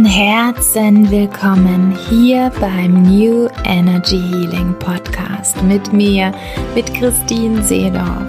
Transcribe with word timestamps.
Von 0.00 0.08
Herzen 0.08 1.10
willkommen 1.10 1.94
hier 2.08 2.50
beim 2.58 3.02
New 3.02 3.48
Energy 3.66 4.18
Healing 4.18 4.74
Podcast 4.78 5.62
mit 5.64 5.92
mir, 5.92 6.32
mit 6.74 6.94
Christine 6.94 7.62
Seedorf. 7.62 8.24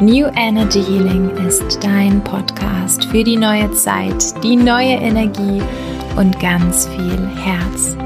New 0.00 0.28
Energy 0.34 0.82
Healing 0.82 1.28
ist 1.46 1.78
dein 1.84 2.24
Podcast 2.24 3.04
für 3.04 3.22
die 3.22 3.36
neue 3.36 3.70
Zeit, 3.72 4.42
die 4.42 4.56
neue 4.56 4.94
Energie 4.94 5.60
und 6.16 6.40
ganz 6.40 6.88
viel 6.88 7.28
Herz. 7.36 7.98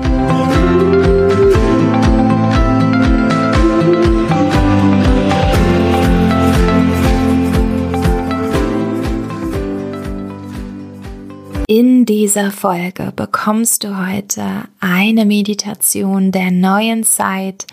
Dieser 12.09 12.51
Folge 12.51 13.13
bekommst 13.15 13.85
du 13.85 13.99
heute 13.99 14.65
eine 14.81 15.27
Meditation 15.27 16.33
der 16.33 16.51
neuen 16.51 17.05
Zeit. 17.05 17.67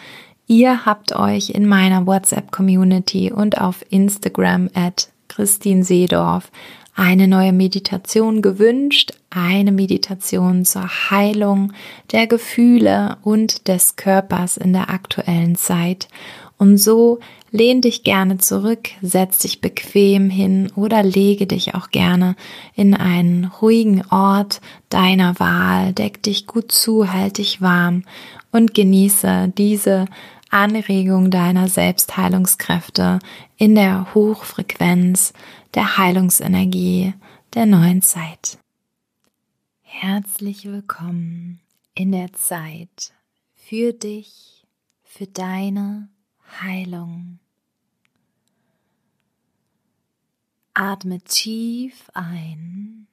Ihr 0.46 0.86
habt 0.86 1.16
euch 1.16 1.52
in 1.52 1.66
meiner 1.66 2.06
WhatsApp-Community 2.06 3.32
und 3.32 3.62
auf 3.62 3.86
Instagram 3.90 4.70
at 4.74 5.08
Christine 5.30 5.86
Seedorf 5.86 6.52
eine 6.96 7.30
neue 7.30 7.54
Meditation 7.54 8.42
gewünscht, 8.42 9.14
eine 9.30 9.72
Meditation 9.72 10.66
zur 10.66 11.10
Heilung 11.10 11.72
der 12.12 12.28
Gefühle 12.28 13.16
und 13.24 13.70
des 13.70 13.96
Körpers 13.96 14.58
in 14.58 14.74
der 14.74 14.90
aktuellen 14.90 15.56
Zeit. 15.56 16.10
Und 16.58 16.78
so 16.78 17.20
lehn 17.56 17.80
dich 17.80 18.04
gerne 18.04 18.38
zurück, 18.38 18.90
setz 19.02 19.40
dich 19.40 19.62
bequem 19.62 20.30
hin 20.30 20.70
oder 20.76 21.04
lege 21.04 21.48
dich 21.48 21.74
auch 21.74 21.90
gerne 21.90 22.36
in 22.76 22.94
einen 22.94 23.46
ruhigen 23.46 24.06
Ort 24.08 24.60
deiner 24.90 25.40
Wahl, 25.40 25.94
deck 25.94 26.22
dich 26.22 26.48
gut 26.48 26.74
zu, 26.74 27.14
halt 27.14 27.38
dich 27.38 27.62
warm 27.62 28.04
und 28.52 28.74
genieße 28.74 29.54
diese 29.58 30.06
Anregung 30.50 31.32
deiner 31.32 31.70
Selbstheilungskräfte 31.70 33.20
in 33.56 33.76
der 33.76 34.14
Hochfrequenz 34.14 35.32
der 35.76 35.98
Heilungsenergie 35.98 37.14
der 37.54 37.66
neuen 37.66 38.02
Zeit. 38.02 38.58
Herzlich 39.82 40.66
willkommen 40.66 41.62
in 41.94 42.12
der 42.12 42.34
Zeit 42.34 43.14
für 43.54 43.94
dich, 43.94 44.66
für 45.04 45.26
deine 45.26 46.10
Heilung. 46.62 47.40
Atme 50.78 51.22
tief 51.22 52.12
ein 52.14 53.08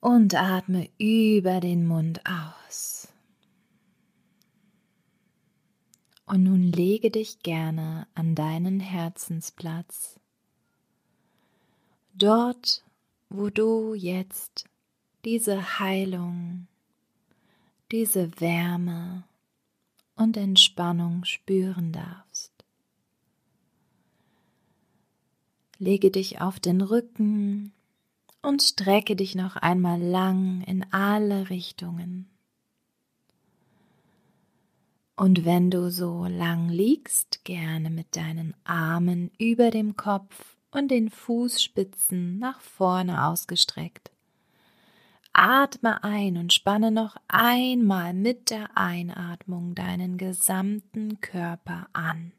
und 0.00 0.34
atme 0.34 0.88
über 0.96 1.60
den 1.60 1.86
Mund 1.86 2.22
aus. 2.24 3.08
Und 6.24 6.44
nun 6.44 6.62
lege 6.72 7.10
dich 7.10 7.40
gerne 7.40 8.06
an 8.14 8.34
deinen 8.34 8.80
Herzensplatz, 8.80 10.18
dort, 12.14 12.82
wo 13.28 13.50
du 13.50 13.92
jetzt 13.92 14.64
diese 15.26 15.78
Heilung, 15.78 16.68
diese 17.90 18.40
Wärme 18.40 19.24
und 20.16 20.38
Entspannung 20.38 21.26
spüren 21.26 21.92
darfst. 21.92 22.51
Lege 25.82 26.12
dich 26.12 26.40
auf 26.40 26.60
den 26.60 26.80
Rücken 26.80 27.72
und 28.40 28.62
strecke 28.62 29.16
dich 29.16 29.34
noch 29.34 29.56
einmal 29.56 30.00
lang 30.00 30.62
in 30.62 30.86
alle 30.92 31.50
Richtungen. 31.50 32.30
Und 35.16 35.44
wenn 35.44 35.72
du 35.72 35.90
so 35.90 36.24
lang 36.26 36.68
liegst, 36.68 37.44
gerne 37.44 37.90
mit 37.90 38.14
deinen 38.14 38.54
Armen 38.62 39.32
über 39.38 39.72
dem 39.72 39.96
Kopf 39.96 40.56
und 40.70 40.92
den 40.92 41.10
Fußspitzen 41.10 42.38
nach 42.38 42.60
vorne 42.60 43.26
ausgestreckt. 43.26 44.12
Atme 45.32 46.04
ein 46.04 46.36
und 46.36 46.52
spanne 46.52 46.92
noch 46.92 47.16
einmal 47.26 48.14
mit 48.14 48.50
der 48.50 48.78
Einatmung 48.78 49.74
deinen 49.74 50.16
gesamten 50.16 51.20
Körper 51.20 51.88
an. 51.92 52.30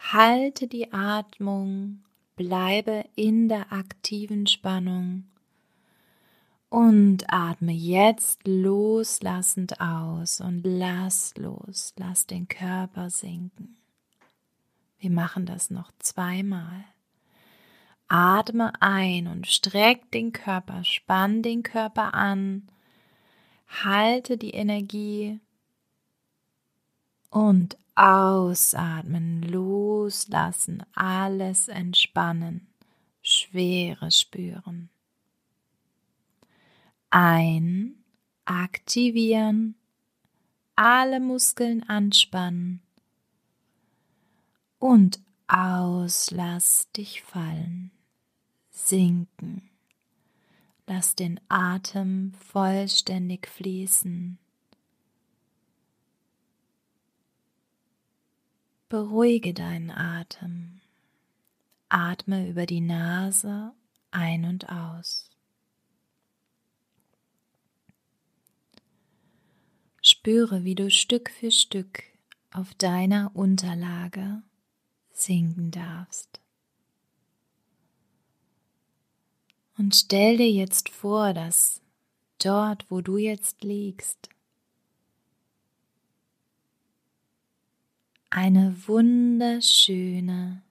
Halte 0.00 0.66
die 0.66 0.92
Atmung, 0.92 2.02
bleibe 2.34 3.04
in 3.14 3.48
der 3.48 3.72
aktiven 3.72 4.46
Spannung 4.46 5.24
und 6.68 7.32
atme 7.32 7.72
jetzt 7.72 8.46
loslassend 8.46 9.80
aus 9.80 10.40
und 10.40 10.62
lass 10.64 11.34
los, 11.36 11.92
lass 11.96 12.26
den 12.26 12.48
Körper 12.48 13.10
sinken. 13.10 13.76
Wir 14.98 15.10
machen 15.10 15.46
das 15.46 15.70
noch 15.70 15.92
zweimal. 15.98 16.84
Atme 18.08 18.72
ein 18.80 19.26
und 19.26 19.46
streck 19.46 20.10
den 20.10 20.32
Körper, 20.32 20.82
spann 20.82 21.42
den 21.42 21.62
Körper 21.62 22.14
an, 22.14 22.66
halte 23.68 24.36
die 24.36 24.50
Energie 24.50 25.40
und 27.30 27.76
ausatmen, 27.94 29.42
loslassen, 29.42 30.82
alles 30.94 31.68
entspannen, 31.68 32.68
Schwere 33.22 34.10
spüren. 34.10 34.88
Ein, 37.10 37.96
aktivieren, 38.44 39.74
alle 40.76 41.20
Muskeln 41.20 41.82
anspannen 41.88 42.82
und 44.78 45.20
aus, 45.46 46.30
lass 46.30 46.90
dich 46.92 47.22
fallen 47.22 47.90
sinken. 48.90 49.70
Lass 50.86 51.14
den 51.14 51.40
Atem 51.48 52.32
vollständig 52.34 53.46
fließen. 53.46 54.38
Beruhige 58.90 59.54
deinen 59.54 59.92
Atem. 59.92 60.80
Atme 61.88 62.48
über 62.48 62.66
die 62.66 62.80
Nase 62.80 63.70
ein 64.10 64.44
und 64.44 64.68
aus. 64.68 65.30
Spüre, 70.02 70.64
wie 70.64 70.74
du 70.74 70.90
Stück 70.90 71.30
für 71.30 71.52
Stück 71.52 72.02
auf 72.52 72.74
deiner 72.74 73.30
Unterlage 73.34 74.42
sinken 75.12 75.70
darfst. 75.70 76.40
Und 79.78 79.94
stell 79.94 80.36
dir 80.36 80.50
jetzt 80.50 80.88
vor, 80.88 81.32
dass 81.32 81.80
dort, 82.42 82.90
wo 82.90 83.02
du 83.02 83.18
jetzt 83.18 83.62
liegst, 83.62 84.30
eine 88.30 88.76
wunderschöne 88.86 90.62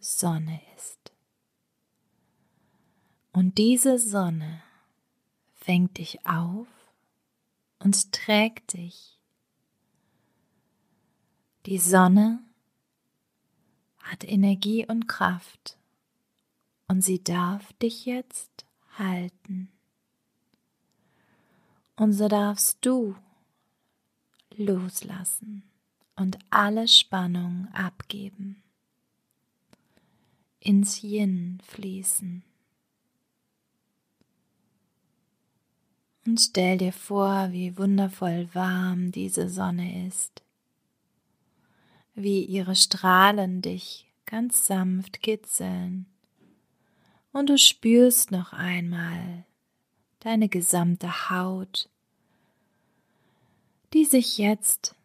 Sonne 0.00 0.60
ist. 0.76 1.12
Und 3.32 3.58
diese 3.58 3.98
Sonne 3.98 4.62
fängt 5.54 5.98
dich 5.98 6.26
auf 6.26 6.66
und 7.78 8.12
trägt 8.12 8.72
dich. 8.72 9.20
Die 11.66 11.78
Sonne 11.78 12.42
hat 13.98 14.24
Energie 14.24 14.86
und 14.86 15.06
Kraft 15.06 15.76
und 16.88 17.02
sie 17.02 17.22
darf 17.22 17.74
dich 17.74 18.06
jetzt 18.06 18.64
halten. 18.96 19.70
Und 21.96 22.14
so 22.14 22.28
darfst 22.28 22.78
du 22.80 23.14
loslassen 24.56 25.68
und 26.18 26.38
alle 26.50 26.88
Spannung 26.88 27.68
abgeben, 27.72 28.62
ins 30.58 31.02
Yin 31.02 31.60
fließen. 31.64 32.42
Und 36.26 36.40
stell 36.40 36.76
dir 36.76 36.92
vor, 36.92 37.52
wie 37.52 37.78
wundervoll 37.78 38.48
warm 38.52 39.12
diese 39.12 39.48
Sonne 39.48 40.06
ist, 40.06 40.42
wie 42.14 42.44
ihre 42.44 42.76
Strahlen 42.76 43.62
dich 43.62 44.06
ganz 44.26 44.66
sanft 44.66 45.22
kitzeln. 45.22 46.06
Und 47.32 47.48
du 47.48 47.56
spürst 47.56 48.30
noch 48.30 48.52
einmal 48.52 49.46
deine 50.20 50.48
gesamte 50.48 51.30
Haut, 51.30 51.88
die 53.94 54.04
sich 54.04 54.36
jetzt 54.36 54.97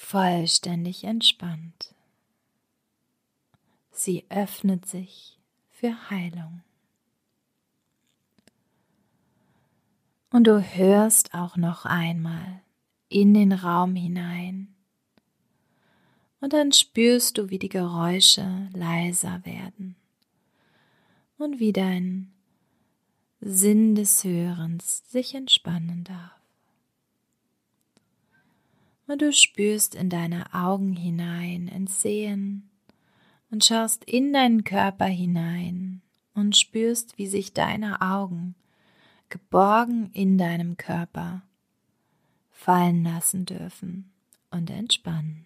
vollständig 0.00 1.04
entspannt. 1.04 1.94
Sie 3.92 4.24
öffnet 4.30 4.86
sich 4.86 5.38
für 5.68 6.10
Heilung. 6.10 6.62
Und 10.30 10.46
du 10.46 10.60
hörst 10.60 11.34
auch 11.34 11.56
noch 11.56 11.84
einmal 11.84 12.62
in 13.08 13.34
den 13.34 13.52
Raum 13.52 13.94
hinein. 13.94 14.74
Und 16.40 16.54
dann 16.54 16.72
spürst 16.72 17.36
du, 17.38 17.50
wie 17.50 17.58
die 17.58 17.68
Geräusche 17.68 18.68
leiser 18.72 19.44
werden 19.44 19.96
und 21.36 21.60
wie 21.60 21.72
dein 21.72 22.32
Sinn 23.40 23.94
des 23.94 24.24
Hörens 24.24 25.02
sich 25.10 25.34
entspannen 25.34 26.04
darf. 26.04 26.39
Und 29.10 29.22
du 29.22 29.32
spürst 29.32 29.96
in 29.96 30.08
deine 30.08 30.54
Augen 30.54 30.94
hinein, 30.94 31.66
ins 31.66 32.00
Sehen 32.00 32.70
und 33.50 33.64
schaust 33.64 34.04
in 34.04 34.32
deinen 34.32 34.62
Körper 34.62 35.06
hinein 35.06 36.00
und 36.32 36.56
spürst, 36.56 37.18
wie 37.18 37.26
sich 37.26 37.52
deine 37.52 38.02
Augen 38.02 38.54
geborgen 39.28 40.10
in 40.12 40.38
deinem 40.38 40.76
Körper 40.76 41.42
fallen 42.52 43.02
lassen 43.02 43.46
dürfen 43.46 44.12
und 44.52 44.70
entspannen. 44.70 45.44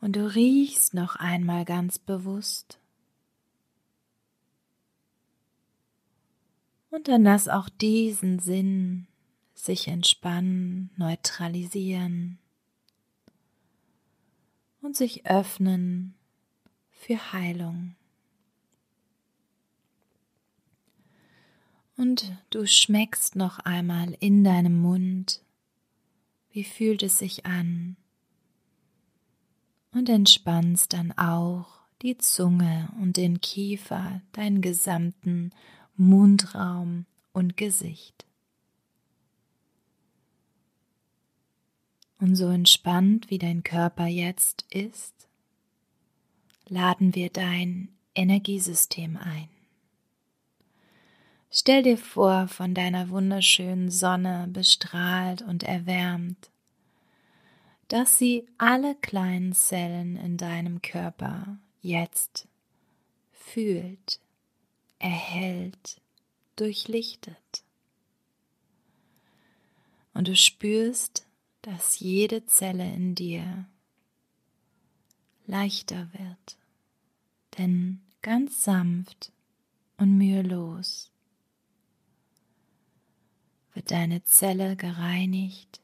Und 0.00 0.16
du 0.16 0.26
riechst 0.34 0.92
noch 0.92 1.14
einmal 1.14 1.64
ganz 1.64 2.00
bewusst. 2.00 2.80
Und 6.90 7.08
dann 7.08 7.22
lass 7.22 7.48
auch 7.48 7.68
diesen 7.68 8.38
Sinn 8.38 9.06
sich 9.54 9.88
entspannen, 9.88 10.90
neutralisieren 10.96 12.38
und 14.80 14.96
sich 14.96 15.26
öffnen 15.26 16.14
für 16.90 17.32
Heilung. 17.32 17.94
Und 21.96 22.32
du 22.50 22.66
schmeckst 22.66 23.34
noch 23.34 23.58
einmal 23.58 24.16
in 24.20 24.44
deinem 24.44 24.80
Mund, 24.80 25.42
wie 26.52 26.62
fühlt 26.64 27.02
es 27.02 27.18
sich 27.18 27.44
an, 27.44 27.96
und 29.92 30.08
entspannst 30.08 30.92
dann 30.92 31.12
auch 31.12 31.80
die 32.02 32.16
Zunge 32.16 32.88
und 33.00 33.16
den 33.16 33.40
Kiefer, 33.40 34.22
deinen 34.32 34.60
gesamten 34.60 35.50
Mundraum 35.98 37.06
und 37.32 37.56
Gesicht. 37.56 38.24
Und 42.20 42.36
so 42.36 42.48
entspannt 42.48 43.30
wie 43.30 43.38
dein 43.38 43.64
Körper 43.64 44.06
jetzt 44.06 44.64
ist, 44.70 45.28
laden 46.68 47.14
wir 47.16 47.30
dein 47.30 47.88
Energiesystem 48.14 49.16
ein. 49.16 49.48
Stell 51.50 51.82
dir 51.82 51.98
vor, 51.98 52.46
von 52.46 52.74
deiner 52.74 53.08
wunderschönen 53.08 53.90
Sonne 53.90 54.48
bestrahlt 54.52 55.42
und 55.42 55.64
erwärmt, 55.64 56.50
dass 57.88 58.18
sie 58.18 58.46
alle 58.56 58.94
kleinen 58.94 59.52
Zellen 59.52 60.16
in 60.16 60.36
deinem 60.36 60.80
Körper 60.80 61.58
jetzt 61.80 62.46
fühlt, 63.32 64.20
erhält, 64.98 66.00
durchlichtet. 66.56 67.64
Und 70.14 70.28
du 70.28 70.34
spürst, 70.36 71.26
dass 71.62 72.00
jede 72.00 72.46
Zelle 72.46 72.92
in 72.92 73.14
dir 73.14 73.66
leichter 75.46 76.12
wird, 76.12 76.58
denn 77.56 78.00
ganz 78.22 78.64
sanft 78.64 79.32
und 79.96 80.18
mühelos 80.18 81.12
wird 83.74 83.92
deine 83.92 84.24
Zelle 84.24 84.74
gereinigt, 84.74 85.80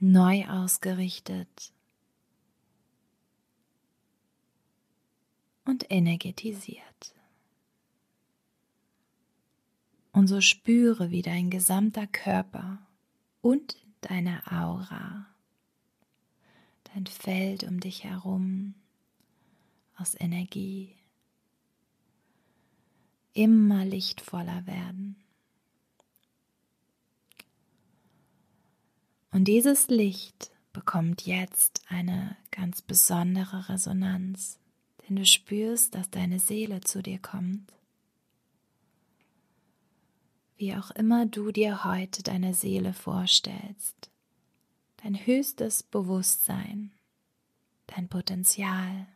neu 0.00 0.46
ausgerichtet 0.46 1.73
und 5.64 5.90
energetisiert. 5.90 7.14
Und 10.12 10.28
so 10.28 10.40
spüre, 10.40 11.10
wie 11.10 11.22
dein 11.22 11.50
gesamter 11.50 12.06
Körper 12.06 12.78
und 13.40 13.76
deine 14.00 14.42
Aura, 14.50 15.26
dein 16.94 17.06
Feld 17.06 17.64
um 17.64 17.80
dich 17.80 18.04
herum 18.04 18.74
aus 19.96 20.14
Energie 20.18 20.94
immer 23.32 23.84
lichtvoller 23.84 24.66
werden. 24.66 25.16
Und 29.32 29.44
dieses 29.46 29.88
Licht 29.88 30.52
bekommt 30.72 31.26
jetzt 31.26 31.82
eine 31.88 32.36
ganz 32.52 32.82
besondere 32.82 33.68
Resonanz, 33.68 34.60
denn 35.08 35.16
du 35.16 35.26
spürst, 35.26 35.94
dass 35.94 36.10
deine 36.10 36.38
Seele 36.38 36.80
zu 36.80 37.02
dir 37.02 37.18
kommt. 37.18 37.72
Wie 40.56 40.74
auch 40.74 40.90
immer 40.92 41.26
du 41.26 41.50
dir 41.50 41.84
heute 41.84 42.22
deine 42.22 42.54
Seele 42.54 42.92
vorstellst, 42.92 44.10
dein 45.02 45.14
höchstes 45.26 45.82
Bewusstsein, 45.82 46.92
dein 47.88 48.08
Potenzial, 48.08 49.06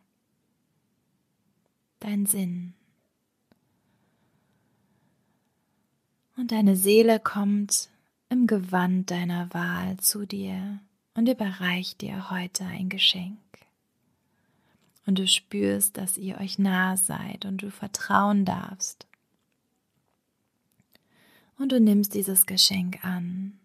dein 2.01 2.27
Sinn. 2.27 2.75
Und 6.37 6.53
deine 6.53 6.77
Seele 6.77 7.19
kommt 7.19 7.89
im 8.29 8.47
Gewand 8.47 9.11
deiner 9.11 9.53
Wahl 9.55 9.97
zu 9.99 10.27
dir 10.27 10.81
und 11.15 11.29
überreicht 11.29 12.01
dir 12.01 12.31
heute 12.31 12.65
ein 12.65 12.89
Geschenk. 12.89 13.48
Und 15.09 15.19
du 15.19 15.27
spürst, 15.27 15.97
dass 15.97 16.19
ihr 16.19 16.37
euch 16.37 16.59
nah 16.59 16.99
seid 16.99 17.47
und 17.47 17.63
du 17.63 17.71
vertrauen 17.71 18.45
darfst. 18.45 19.07
Und 21.57 21.73
du 21.73 21.81
nimmst 21.81 22.13
dieses 22.13 22.45
Geschenk 22.45 23.03
an. 23.03 23.59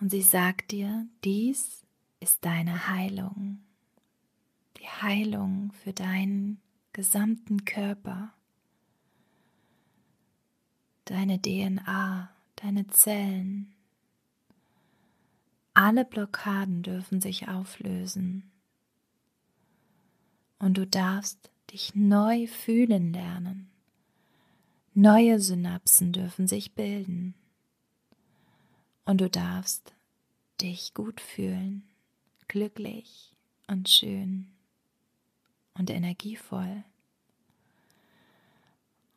Und 0.00 0.10
sie 0.10 0.22
sagt 0.22 0.70
dir, 0.70 1.08
dies 1.24 1.82
ist 2.20 2.44
deine 2.44 2.86
Heilung. 2.86 3.58
Die 4.76 4.86
Heilung 4.86 5.72
für 5.72 5.92
deinen 5.92 6.60
gesamten 6.92 7.64
Körper. 7.64 8.32
Deine 11.04 11.42
DNA 11.42 12.30
deine 12.62 12.86
Zellen. 12.86 13.74
Alle 15.74 16.04
Blockaden 16.04 16.82
dürfen 16.82 17.20
sich 17.20 17.48
auflösen. 17.48 18.49
Und 20.60 20.78
du 20.78 20.86
darfst 20.86 21.50
dich 21.72 21.96
neu 21.96 22.46
fühlen 22.46 23.12
lernen. 23.12 23.68
Neue 24.94 25.40
Synapsen 25.40 26.12
dürfen 26.12 26.46
sich 26.46 26.74
bilden. 26.74 27.34
Und 29.04 29.20
du 29.20 29.28
darfst 29.28 29.92
dich 30.60 30.94
gut 30.94 31.20
fühlen, 31.20 31.82
glücklich 32.46 33.34
und 33.66 33.88
schön 33.88 34.46
und 35.74 35.90
energievoll 35.90 36.84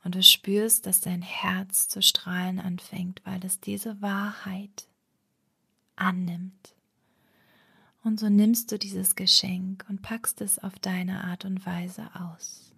und 0.03 0.15
du 0.15 0.23
spürst, 0.23 0.85
dass 0.85 0.99
dein 0.99 1.21
Herz 1.21 1.87
zu 1.87 2.01
strahlen 2.01 2.59
anfängt, 2.59 3.21
weil 3.25 3.43
es 3.45 3.59
diese 3.59 4.01
Wahrheit 4.01 4.87
annimmt. 5.95 6.75
Und 8.03 8.19
so 8.19 8.29
nimmst 8.29 8.71
du 8.71 8.77
dieses 8.77 9.15
Geschenk 9.15 9.85
und 9.89 10.01
packst 10.01 10.41
es 10.41 10.59
auf 10.59 10.77
deine 10.79 11.23
Art 11.23 11.45
und 11.45 11.65
Weise 11.65 12.09
aus. 12.13 12.73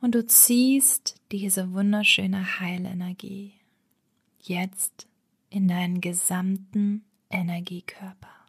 Und 0.00 0.14
du 0.14 0.26
ziehst 0.26 1.20
diese 1.30 1.72
wunderschöne 1.72 2.58
Heilenergie 2.60 3.52
jetzt 4.40 5.06
in 5.50 5.68
deinen 5.68 6.00
gesamten 6.00 7.04
Energiekörper 7.28 8.40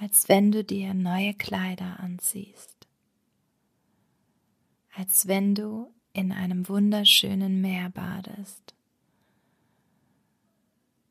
als 0.00 0.28
wenn 0.28 0.50
du 0.50 0.64
dir 0.64 0.94
neue 0.94 1.34
Kleider 1.34 2.00
anziehst, 2.00 2.86
als 4.94 5.26
wenn 5.26 5.54
du 5.54 5.92
in 6.12 6.32
einem 6.32 6.68
wunderschönen 6.68 7.60
Meer 7.60 7.90
badest. 7.90 8.73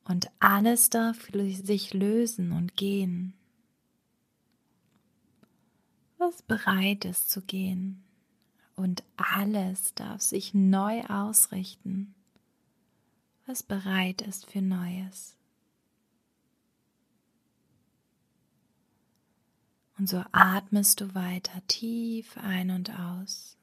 Und 0.06 0.30
alles 0.40 0.90
darf 0.90 1.30
sich 1.32 1.94
lösen 1.94 2.52
und 2.52 2.76
gehen, 2.76 3.34
was 6.18 6.42
bereit 6.42 7.06
ist 7.06 7.30
zu 7.30 7.42
gehen. 7.42 8.04
Und 8.76 9.04
alles 9.18 9.94
darf 9.94 10.22
sich 10.22 10.54
neu 10.54 11.04
ausrichten, 11.04 12.16
was 13.46 13.64
bereit 13.64 14.22
ist 14.22 14.50
für 14.50 14.62
Neues. 14.62 15.38
Und 19.98 20.10
so 20.10 20.24
atmest 20.32 21.02
du 21.02 21.14
weiter 21.14 21.62
tief 21.68 22.36
ein 22.38 22.72
und 22.72 22.98
aus 23.00 23.58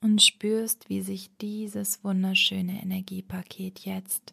und 0.00 0.22
spürst, 0.22 0.88
wie 0.88 1.02
sich 1.02 1.36
dieses 1.38 2.02
wunderschöne 2.04 2.82
Energiepaket 2.82 3.80
jetzt 3.80 4.32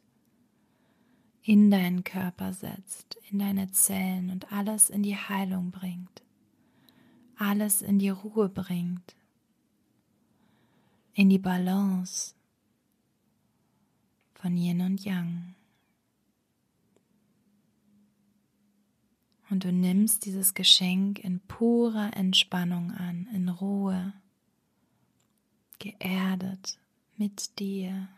in 1.43 1.71
deinen 1.71 2.03
Körper 2.03 2.53
setzt, 2.53 3.17
in 3.31 3.39
deine 3.39 3.71
Zellen 3.71 4.29
und 4.29 4.51
alles 4.51 4.89
in 4.89 5.03
die 5.03 5.15
Heilung 5.15 5.71
bringt, 5.71 6.21
alles 7.37 7.81
in 7.81 7.99
die 7.99 8.09
Ruhe 8.09 8.49
bringt, 8.49 9.15
in 11.13 11.29
die 11.29 11.39
Balance 11.39 12.35
von 14.33 14.55
Yin 14.55 14.81
und 14.81 15.03
Yang. 15.03 15.55
Und 19.49 19.63
du 19.63 19.71
nimmst 19.71 20.25
dieses 20.25 20.53
Geschenk 20.53 21.19
in 21.19 21.39
purer 21.39 22.15
Entspannung 22.15 22.91
an, 22.91 23.27
in 23.33 23.49
Ruhe, 23.49 24.13
geerdet 25.79 26.77
mit 27.17 27.57
dir. 27.59 28.09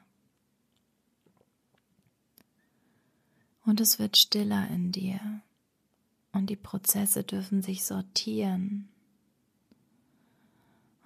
Und 3.72 3.80
es 3.80 4.00
wird 4.00 4.18
stiller 4.18 4.68
in 4.68 4.92
dir 4.92 5.22
und 6.34 6.50
die 6.50 6.58
Prozesse 6.58 7.24
dürfen 7.24 7.62
sich 7.62 7.86
sortieren. 7.86 8.90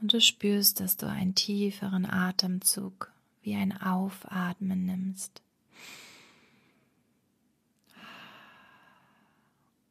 Und 0.01 0.13
du 0.13 0.19
spürst, 0.19 0.79
dass 0.79 0.98
du 0.98 1.05
einen 1.05 1.36
tieferen 1.36 2.07
Atemzug 2.07 3.12
wie 3.43 3.53
ein 3.53 3.79
Aufatmen 3.79 4.84
nimmst. 4.84 5.43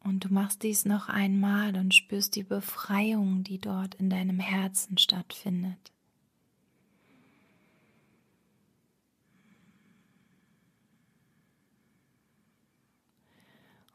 Und 0.01 0.25
du 0.25 0.35
machst 0.35 0.65
dies 0.65 0.85
noch 0.85 1.09
einmal 1.09 1.77
und 1.77 1.95
spürst 1.95 2.35
die 2.35 2.43
Befreiung, 2.43 3.45
die 3.45 3.61
dort 3.61 3.95
in 3.95 4.11
deinem 4.11 4.41
Herzen 4.41 4.99
stattfindet. 4.99 5.93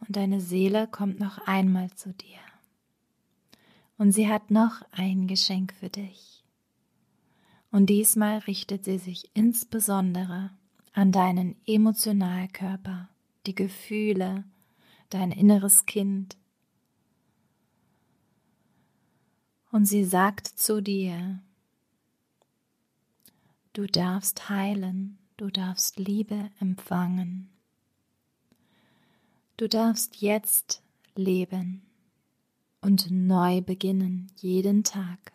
Und 0.10 0.16
deine 0.16 0.42
Seele 0.42 0.88
kommt 0.88 1.20
noch 1.20 1.38
einmal 1.46 1.92
zu 1.92 2.12
dir. 2.14 2.40
Und 4.00 4.12
sie 4.12 4.28
hat 4.28 4.50
noch 4.50 4.82
ein 4.90 5.28
Geschenk 5.28 5.72
für 5.72 5.90
dich. 5.90 6.44
Und 7.70 7.92
diesmal 7.92 8.40
richtet 8.40 8.86
sie 8.86 8.98
sich 8.98 9.30
insbesondere 9.36 10.50
an 10.94 11.12
deinen 11.12 11.56
Emotionalkörper, 11.68 13.08
die 13.46 13.54
Gefühle, 13.54 14.46
dein 15.12 15.32
inneres 15.32 15.86
Kind. 15.86 16.38
Und 19.72 19.86
sie 19.86 20.06
sagt 20.06 20.48
zu 20.48 20.82
dir, 20.82 21.40
du 23.74 23.86
darfst 23.86 24.50
heilen, 24.50 25.20
du 25.38 25.52
darfst 25.52 26.00
Liebe 26.00 26.50
empfangen. 26.60 27.52
Du 29.60 29.68
darfst 29.68 30.22
jetzt 30.22 30.82
leben 31.16 31.82
und 32.80 33.12
neu 33.12 33.60
beginnen 33.60 34.32
jeden 34.38 34.86
Tag. 34.86 35.34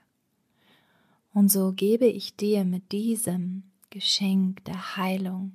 Und 1.34 1.52
so 1.52 1.72
gebe 1.72 2.06
ich 2.06 2.34
dir 2.34 2.64
mit 2.64 2.90
diesem 2.90 3.64
Geschenk 3.90 4.64
der 4.64 4.96
Heilung 4.96 5.52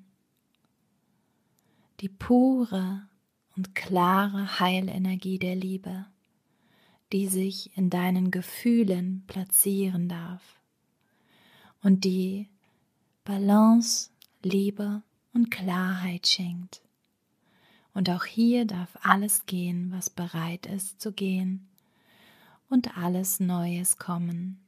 die 2.02 2.10
pure 2.10 3.08
und 3.58 3.74
klare 3.74 4.60
Heilenergie 4.60 5.40
der 5.40 5.56
Liebe, 5.56 6.06
die 7.12 7.26
sich 7.26 7.76
in 7.76 7.90
deinen 7.90 8.30
Gefühlen 8.30 9.24
platzieren 9.26 10.08
darf 10.10 10.62
und 11.82 12.04
die 12.04 12.48
Balance, 13.24 14.12
Liebe 14.44 15.02
und 15.34 15.50
Klarheit 15.50 16.28
schenkt. 16.28 16.84
Und 17.94 18.10
auch 18.10 18.26
hier 18.26 18.66
darf 18.66 18.98
alles 19.02 19.46
gehen, 19.46 19.92
was 19.92 20.10
bereit 20.10 20.66
ist 20.66 21.02
zu 21.02 21.12
gehen, 21.12 21.68
und 22.70 22.98
alles 22.98 23.40
Neues 23.40 23.98
kommen, 23.98 24.60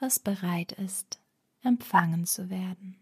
was 0.00 0.18
bereit 0.18 0.72
ist, 0.72 1.20
empfangen 1.62 2.26
zu 2.26 2.50
werden. 2.50 2.96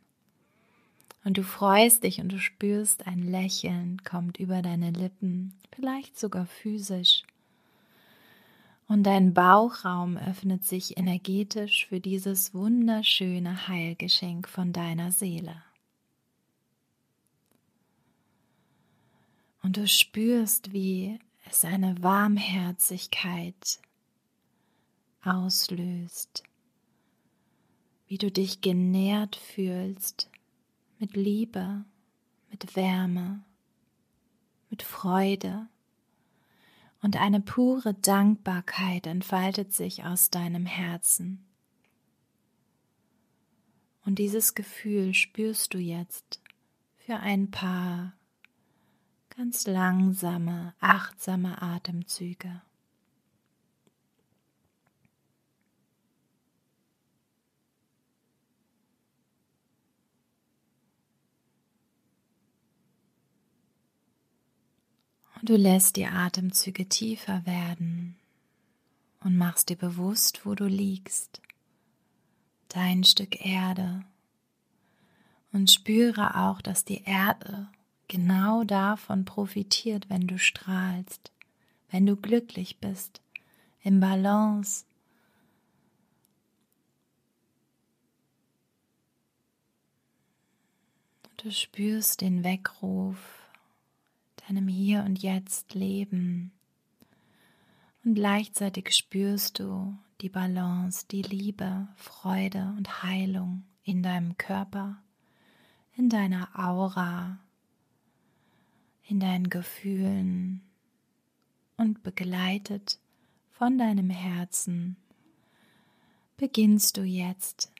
Und 1.24 1.38
du 1.38 1.42
freust 1.42 2.04
dich 2.04 2.20
und 2.20 2.30
du 2.30 2.38
spürst 2.38 3.06
ein 3.06 3.22
Lächeln 3.22 4.02
kommt 4.04 4.38
über 4.38 4.60
deine 4.60 4.90
Lippen, 4.90 5.54
vielleicht 5.74 6.18
sogar 6.18 6.44
physisch. 6.44 7.22
Und 8.86 9.04
dein 9.04 9.32
Bauchraum 9.32 10.18
öffnet 10.18 10.66
sich 10.66 10.98
energetisch 10.98 11.86
für 11.86 12.00
dieses 12.00 12.52
wunderschöne 12.52 13.68
Heilgeschenk 13.68 14.46
von 14.46 14.74
deiner 14.74 15.10
Seele. 15.10 15.62
Und 19.64 19.78
du 19.78 19.88
spürst, 19.88 20.74
wie 20.74 21.18
es 21.46 21.64
eine 21.64 22.02
Warmherzigkeit 22.02 23.80
auslöst, 25.22 26.42
wie 28.06 28.18
du 28.18 28.30
dich 28.30 28.60
genährt 28.60 29.36
fühlst 29.36 30.30
mit 30.98 31.16
Liebe, 31.16 31.86
mit 32.50 32.76
Wärme, 32.76 33.42
mit 34.68 34.82
Freude 34.82 35.66
und 37.00 37.16
eine 37.16 37.40
pure 37.40 37.94
Dankbarkeit 37.94 39.06
entfaltet 39.06 39.72
sich 39.72 40.04
aus 40.04 40.28
deinem 40.28 40.66
Herzen. 40.66 41.42
Und 44.04 44.18
dieses 44.18 44.54
Gefühl 44.54 45.14
spürst 45.14 45.72
du 45.72 45.78
jetzt 45.78 46.42
für 46.98 47.16
ein 47.16 47.50
paar 47.50 48.12
ganz 49.36 49.66
langsame, 49.66 50.74
achtsame 50.80 51.60
Atemzüge. 51.60 52.62
Du 65.42 65.56
lässt 65.56 65.96
die 65.96 66.06
Atemzüge 66.06 66.88
tiefer 66.88 67.44
werden 67.44 68.16
und 69.20 69.36
machst 69.36 69.68
dir 69.68 69.76
bewusst, 69.76 70.46
wo 70.46 70.54
du 70.54 70.64
liegst, 70.64 71.42
dein 72.68 73.04
Stück 73.04 73.44
Erde. 73.44 74.06
Und 75.52 75.70
spüre 75.70 76.36
auch, 76.36 76.62
dass 76.62 76.86
die 76.86 77.02
Erde 77.04 77.68
genau 78.14 78.62
davon 78.62 79.24
profitiert, 79.24 80.08
wenn 80.08 80.28
du 80.28 80.38
strahlst, 80.38 81.32
wenn 81.90 82.06
du 82.06 82.14
glücklich 82.14 82.78
bist, 82.78 83.20
im 83.82 83.98
Balance. 83.98 84.84
Du 91.38 91.50
spürst 91.50 92.20
den 92.20 92.44
Weckruf 92.44 93.16
deinem 94.46 94.68
Hier 94.68 95.02
und 95.02 95.20
Jetzt 95.20 95.74
leben. 95.74 96.52
Und 98.04 98.14
gleichzeitig 98.14 98.94
spürst 98.94 99.58
du 99.58 99.98
die 100.20 100.28
Balance, 100.28 101.04
die 101.10 101.22
Liebe, 101.22 101.88
Freude 101.96 102.72
und 102.76 103.02
Heilung 103.02 103.64
in 103.82 104.04
deinem 104.04 104.38
Körper, 104.38 105.02
in 105.96 106.08
deiner 106.08 106.48
Aura, 106.54 107.40
in 109.06 109.20
deinen 109.20 109.50
Gefühlen 109.50 110.62
und 111.76 112.02
begleitet 112.02 112.98
von 113.50 113.78
deinem 113.78 114.10
Herzen 114.10 114.96
beginnst 116.36 116.96
du 116.96 117.02
jetzt 117.02 117.72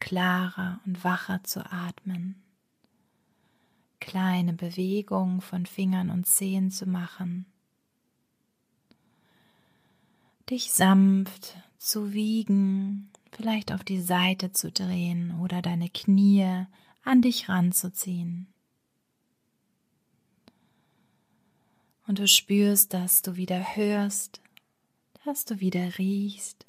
klarer 0.00 0.80
und 0.86 1.04
wacher 1.04 1.42
zu 1.44 1.60
atmen 1.70 2.42
kleine 4.06 4.52
Bewegungen 4.52 5.40
von 5.40 5.66
Fingern 5.66 6.10
und 6.10 6.26
Zehen 6.26 6.70
zu 6.70 6.86
machen, 6.86 7.46
dich 10.48 10.72
sanft 10.72 11.56
zu 11.76 12.12
wiegen, 12.12 13.10
vielleicht 13.32 13.72
auf 13.72 13.82
die 13.82 14.00
Seite 14.00 14.52
zu 14.52 14.70
drehen 14.70 15.38
oder 15.40 15.60
deine 15.60 15.90
Knie 15.90 16.66
an 17.02 17.20
dich 17.20 17.48
ranzuziehen. 17.48 18.46
Und 22.06 22.18
du 22.18 22.28
spürst, 22.28 22.94
dass 22.94 23.22
du 23.22 23.36
wieder 23.36 23.76
hörst, 23.76 24.40
dass 25.24 25.44
du 25.44 25.60
wieder 25.60 25.98
riechst, 25.98 26.64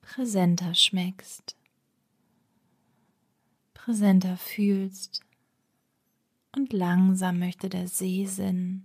präsenter 0.00 0.74
schmeckst, 0.74 1.56
präsenter 3.74 4.36
fühlst 4.36 5.22
und 6.54 6.72
langsam 6.72 7.40
möchte 7.40 7.68
der 7.68 7.88
Sehsinn 7.88 8.84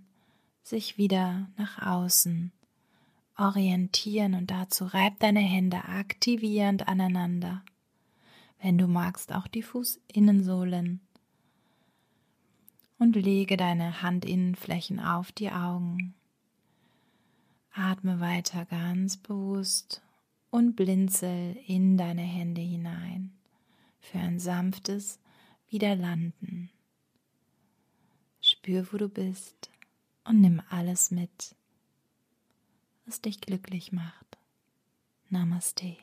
sich 0.62 0.98
wieder 0.98 1.48
nach 1.56 1.80
außen 1.80 2.52
orientieren 3.36 4.34
und 4.34 4.50
dazu 4.50 4.84
reib 4.84 5.18
deine 5.20 5.40
Hände 5.40 5.84
aktivierend 5.84 6.88
aneinander. 6.88 7.62
Wenn 8.60 8.76
du 8.76 8.86
magst, 8.86 9.32
auch 9.32 9.46
die 9.46 9.62
Fußinnensohlen. 9.62 11.00
Und 13.00 13.16
lege 13.16 13.56
deine 13.56 14.02
Handinnenflächen 14.02 15.00
auf 15.00 15.32
die 15.32 15.50
Augen. 15.50 16.14
Atme 17.72 18.20
weiter 18.20 18.66
ganz 18.66 19.16
bewusst 19.16 20.02
und 20.50 20.76
blinzel 20.76 21.56
in 21.66 21.96
deine 21.96 22.20
Hände 22.20 22.60
hinein 22.60 23.32
für 24.00 24.18
ein 24.18 24.38
sanftes 24.38 25.18
Wiederlanden. 25.70 26.68
Spür, 28.42 28.86
wo 28.92 28.98
du 28.98 29.08
bist 29.08 29.70
und 30.24 30.42
nimm 30.42 30.60
alles 30.68 31.10
mit, 31.10 31.54
was 33.06 33.22
dich 33.22 33.40
glücklich 33.40 33.92
macht. 33.92 34.36
Namaste. 35.30 35.96